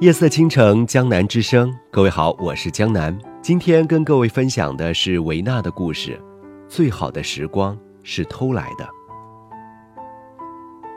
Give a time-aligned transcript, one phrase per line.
[0.00, 1.74] 夜色倾城，江南之声。
[1.90, 3.18] 各位好，我是江南。
[3.40, 6.20] 今天跟各位分享的是维纳的故事。
[6.68, 8.86] 最好的时光是偷来的。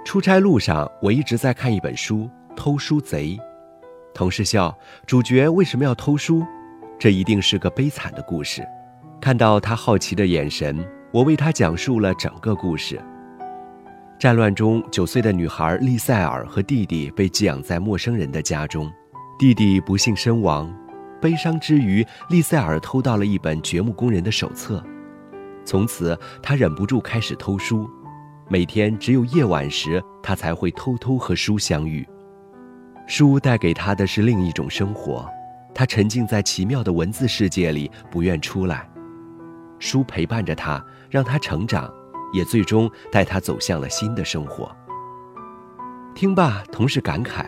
[0.04, 3.38] 出差路上，我一直在看一本书《偷书贼》。
[4.14, 4.78] 同事笑
[5.08, 6.46] ：“主角为什么要偷书？
[7.00, 8.68] 这一定是个悲惨的故事。”
[9.22, 10.78] 看到他好奇的眼神，
[11.14, 13.02] 我为他讲述了整个故事。
[14.20, 18.92] 战乱中，九岁的女孩丽塞尔和弟弟被寄养在陌生人的家中，
[19.40, 20.70] 弟弟不幸身亡。
[21.22, 24.84] 悲伤之余，丽塞尔偷到了一本掘墓工人的手册，
[25.64, 27.90] 从此他忍不住开始偷书。
[28.50, 32.06] 每天只有夜晚时，他才会偷偷和书相遇。
[33.08, 35.26] 书带给他的是另一种生活，
[35.74, 38.86] 他沉浸在奇妙的文字世界里，不愿出来。
[39.80, 41.90] 书陪伴着他，让他成长。
[42.34, 44.76] 也最终带他走向了新的生活。
[46.16, 47.46] 听罢，同事感慨：“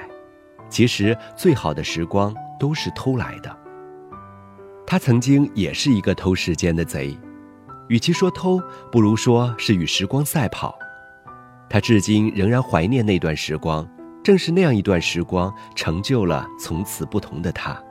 [0.70, 3.58] 其实最好的时光都是偷来的。”
[4.88, 7.18] 他曾经也是一个偷时间的贼，
[7.88, 10.78] 与其说偷，不如说是与时光赛跑。
[11.70, 13.88] 他至今仍然怀念那段时光，
[14.24, 17.82] 正是那样一段时光，成就了从此不同的他。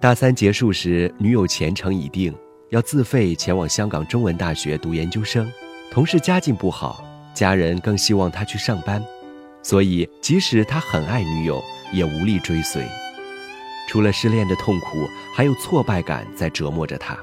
[0.00, 2.34] 大三结束时，女友前程已定，
[2.70, 5.50] 要自费前往香港中文大学读研究生。
[5.90, 7.04] 同事家境不好，
[7.34, 9.02] 家人更希望他去上班，
[9.62, 12.84] 所以即使他很爱女友，也无力追随。
[13.88, 17.16] 除了失恋的痛苦，还有挫败感在折磨着他。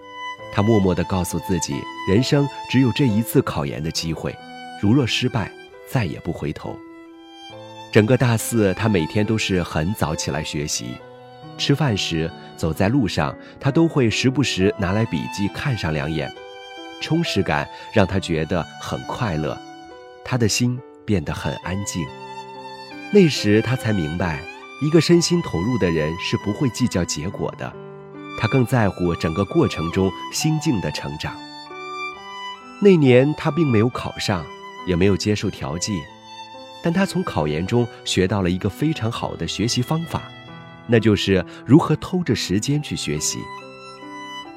[0.54, 4.34] 他默默地告诉自己，人生只有这一次考研的机会，
[4.82, 5.52] 如若失败，
[5.90, 6.78] 再也不回头。
[7.92, 10.96] 整个大四，他每天都是很早起来学习，
[11.58, 16.34] 吃饭时，走在路上，他都会时不时拿来笔记看上两眼。
[17.02, 19.60] 充实感让他觉得很快乐，
[20.24, 22.06] 他的心变得很安静。
[23.12, 24.40] 那时他才明白，
[24.82, 27.74] 一个身心投入的人是不会计较结果的，
[28.40, 31.36] 他更在乎整个过程中心境的成长。
[32.82, 34.46] 那年他并没有考上，
[34.88, 36.02] 也没有接受调剂，
[36.82, 40.24] 但他从考研中学到了一个非常好的学习方法，
[40.88, 43.40] 那就是如何偷着时间去学习。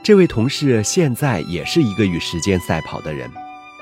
[0.04, 3.26] 这位同事现在也是一个与时间赛跑的人，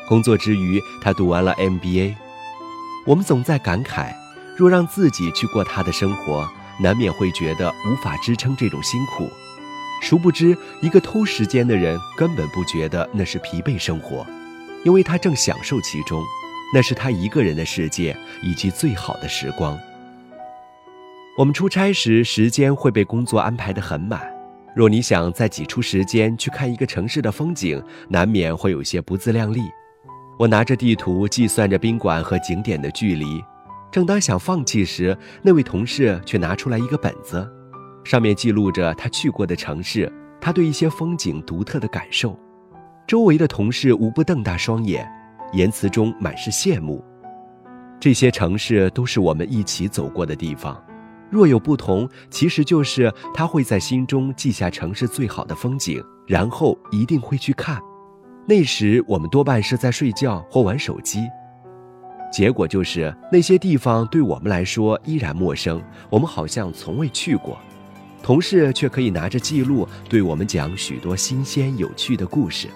[0.06, 2.14] 工作之余，他读完了 MBA。
[3.04, 4.14] 我们总在感慨，
[4.56, 9.28] 若让自己去过他的生活，难免会觉得无法支撑这种辛苦。
[10.00, 14.24] 殊不知，一个偷时间的人根本不觉得那是疲惫生活，
[14.84, 16.22] 因为他正享受其中，
[16.72, 19.76] 那是他一个人的世界以及最好的时光。
[21.36, 24.31] 我们出差时，时间会被工作安排得很满。
[24.74, 29.60] 若你想再挤出时间去看一个城市的风景，难免会有些不自量力。
[30.38, 33.42] 我拿着地图计算着宾馆和景点的距离，
[33.90, 37.46] 正当想放弃时，那位同事却拿出来一个本子，
[38.02, 40.10] 上面记录着他去过的城市，
[40.40, 42.38] 他对一些风景独特的感受。
[43.06, 45.06] 周围的同事无不瞪大双眼，
[45.52, 47.04] 言辞中满是羡慕。
[48.00, 50.82] 这些城市都是我们一起走过的地方。
[51.32, 57.80] 若有不同，其实就是他会在心中记下城市最好的风景，然后一定会去看。
[58.46, 61.20] 那时我们多半是在睡觉或玩手机，
[62.30, 67.58] 结果就是那些地方对我们来说依然陌生，我们好像从未去过。
[68.22, 72.68] 同事却可以拿着记录对我们讲许多新鲜有趣的故事。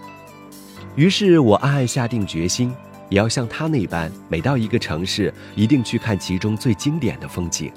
[0.95, 2.75] 于是我暗暗下定决心，
[3.11, 7.71] 也要像他那般，每到一个城市，一定去看其中最经典的风景。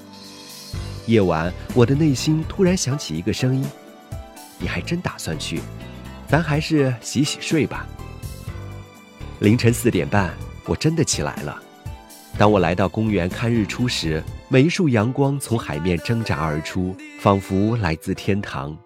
[1.10, 3.66] 夜晚，我的内心突然响起一个声音
[4.60, 5.60] ：“你还真打算去？
[6.28, 7.88] 咱还是洗洗睡吧。”
[9.42, 10.32] 凌晨四点半，
[10.66, 11.60] 我真的起来了。
[12.38, 18.78] 当我来到公园看日出时，每一束阳光从海面挣扎而出，仿佛来自天堂。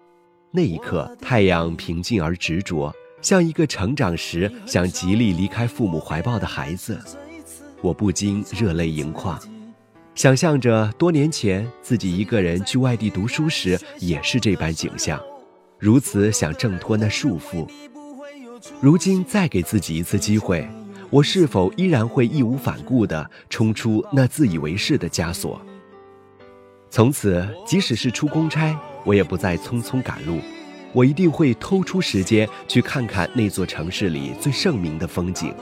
[0.50, 2.90] 那一刻，太阳平静而执着，
[3.20, 6.98] 像一个成长时想极力离开父母怀抱的孩子。
[7.82, 9.38] 我不禁热泪盈眶。
[10.14, 15.20] 想象着多年前自己一个人去外地读书时，也是这般景象，
[15.76, 17.68] 如此想挣脱那束缚。
[18.80, 20.66] 如今再给自己一次机会，
[21.10, 25.60] 我是否依然会义无反顾地冲出那自以为是的枷锁？
[26.90, 30.38] 从此，即使是出公差，我也不再匆匆赶路，
[30.92, 35.52] 我一定会偷出时间去看看那座城市里最盛名的风景。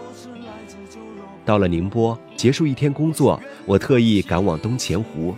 [1.45, 5.35] 到了宁波，结束一天工作，我特意赶往东钱湖，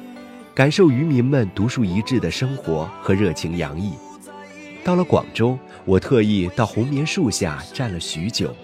[0.54, 3.92] 感受渔民们独树一帜的生活和热情洋溢。
[4.84, 8.54] 到了广州，我特意到红棉树下站了许久，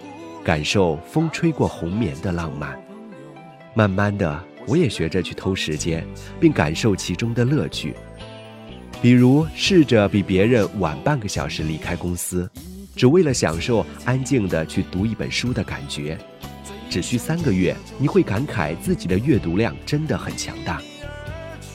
[0.44, 2.78] 感受风吹过红棉的浪漫。
[3.72, 6.06] 慢慢的，我也学着去偷时间，
[6.38, 7.94] 并感受其中的乐趣。
[9.00, 12.50] 比如，试着比别人晚半个小时离开公司，
[12.94, 16.18] 只为了享受安静的去读一本书的感觉。
[16.90, 20.82] 只需三个月，你会感慨自己的阅读量真的很强大。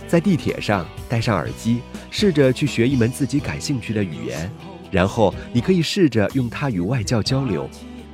[0.08, 1.80] 在地铁上戴上耳机，
[2.12, 4.52] 试着去学一门自己感兴趣的语言，
[4.92, 7.68] 然后你可以试着用它与外教交流。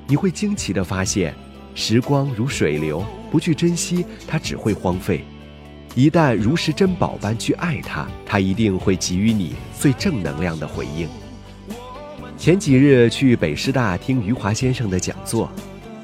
[0.07, 1.33] 你会惊奇地发现，
[1.73, 5.21] 时光如水流，不去珍惜它只会荒废；
[5.95, 11.09] 一旦如实珍宝般去爱它，它一定会给予你最正能量的回应。
[12.37, 15.51] 前几日去北师大听余华先生的讲座，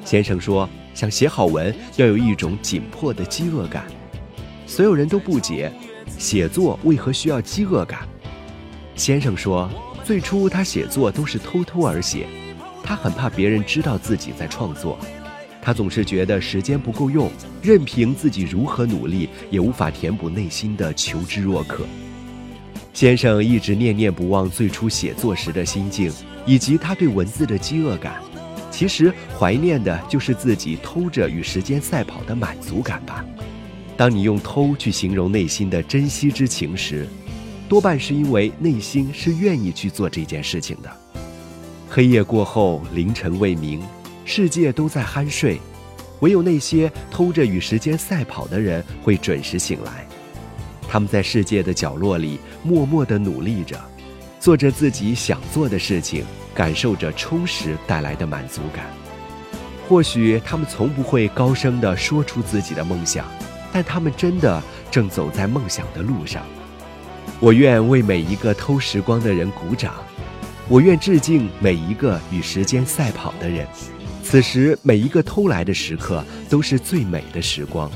[0.04, 0.68] 先生说。
[0.98, 3.86] 想写好文，要有一种紧迫的饥饿感。
[4.66, 5.72] 所有人都不解，
[6.18, 8.00] 写作为何需要饥饿感？
[8.96, 9.70] 先生说，
[10.04, 12.26] 最初他写作都是偷偷而写，
[12.84, 14.98] 他很怕别人知道自己在创作，
[15.62, 17.30] 他总是觉得时间不够用，
[17.62, 21.86] 任凭自己如何努力，也无法填补内心的求知若渴。
[22.92, 26.12] 先生一直念念不忘最初写作时的心境，
[26.48, 28.16] 以及他对文字的饥饿感。
[28.78, 33.26] 其实怀念的就是自己偷着与时间赛跑的满足感吧。
[33.98, 37.08] 当你用“偷”去形容内心的珍惜之情时，
[37.68, 40.92] 多半是因为内心是愿意去做这件事情的。
[41.90, 43.82] 黑夜过后，凌晨未明，
[44.26, 45.60] 世界都在酣睡，
[46.20, 50.06] 唯有那些偷着与时间赛跑的人会准时醒来。
[50.88, 53.76] 他们在世界的角落里默默地努力着，
[54.40, 56.24] 做着自己想做的事情。
[56.58, 58.88] 感受着充实带来的满足感，
[59.88, 63.28] 或许他们从不会高声地说出自己的梦想，
[63.72, 64.60] 但他们真的
[64.90, 66.44] 正走在梦想的路上。
[67.40, 69.94] 我愿为每一个偷时光的人鼓掌，
[70.68, 73.68] 我愿致敬每一个与时间赛跑的人。
[74.24, 77.88] 此时每一个偷来的时刻都是最美的时光。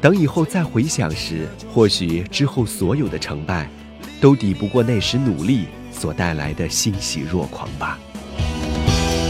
[0.00, 3.68] 等以后再回想时，或许之后所有的成败，
[4.22, 5.66] 都抵不过那时努力。
[5.98, 7.98] 所带来的欣喜若狂吧。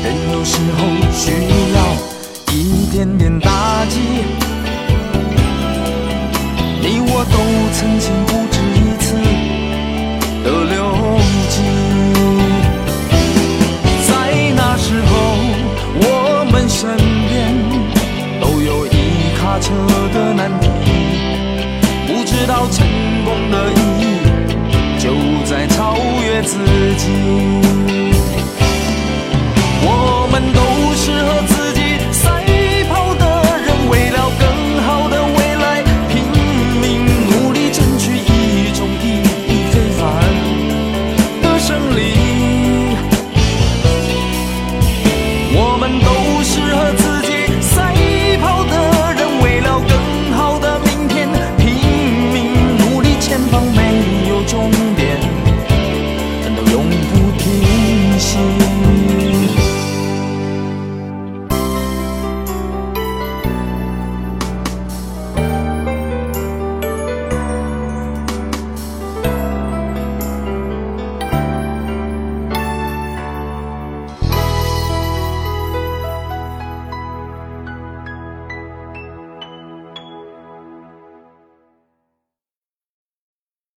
[0.03, 1.31] 人有时候需
[1.75, 1.79] 要
[2.53, 4.01] 一点点打击，
[6.81, 7.37] 你我都
[7.73, 9.07] 曾经不止一次
[10.45, 10.77] 的留
[11.49, 11.55] 记。
[14.07, 14.13] 在
[14.55, 15.11] 那时候，
[15.97, 16.05] 我
[16.53, 16.97] 们身
[17.29, 17.33] 边
[18.41, 19.73] 都有一卡车
[20.13, 20.69] 的难题，
[22.07, 22.87] 不知道成
[23.25, 24.14] 功的意义。
[25.69, 26.59] 超越自
[26.97, 28.14] 己。